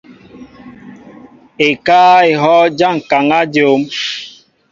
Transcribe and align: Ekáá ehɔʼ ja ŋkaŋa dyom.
Ekáá 1.67 2.15
ehɔʼ 2.31 2.65
ja 2.77 2.87
ŋkaŋa 2.97 3.39
dyom. 3.53 3.81